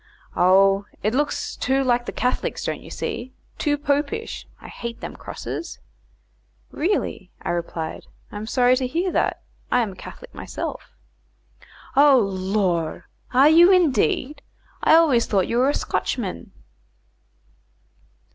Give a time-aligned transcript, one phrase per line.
[0.35, 3.33] "Oh, it looks too like the Catholics, don't you see?
[3.59, 4.47] too popish.
[4.59, 5.77] I hate them crosses."
[6.71, 8.07] "Really," I replied.
[8.31, 9.43] "I am sorry to hear that.
[9.71, 10.95] I am a Catholic myself."
[11.95, 13.09] "Oh, lor!
[13.31, 14.41] Are you, indeed?
[14.81, 16.51] I always thought you were a Scotchman."